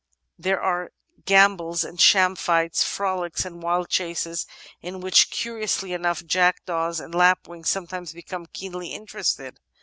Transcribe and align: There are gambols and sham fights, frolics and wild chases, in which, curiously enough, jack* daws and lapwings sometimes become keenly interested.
There 0.39 0.59
are 0.59 0.93
gambols 1.25 1.83
and 1.83 2.01
sham 2.01 2.35
fights, 2.35 2.83
frolics 2.83 3.45
and 3.45 3.61
wild 3.61 3.89
chases, 3.89 4.47
in 4.81 4.99
which, 4.99 5.29
curiously 5.29 5.93
enough, 5.93 6.25
jack* 6.25 6.65
daws 6.65 6.99
and 6.99 7.13
lapwings 7.13 7.69
sometimes 7.69 8.11
become 8.11 8.47
keenly 8.47 8.95
interested. 8.95 9.59